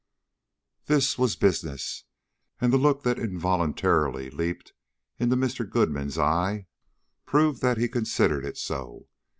This 0.87 1.19
was 1.19 1.35
business, 1.35 2.05
and 2.59 2.73
the 2.73 2.77
look 2.79 3.03
that 3.03 3.19
involuntarily 3.19 4.31
leaped 4.31 4.73
into 5.19 5.35
Mr. 5.35 5.69
Goodman's 5.69 6.17
eye 6.17 6.65
proved 7.27 7.61
that 7.61 7.77
he 7.77 7.87
considered 7.87 8.43
it 8.43 8.57
so. 8.57 9.09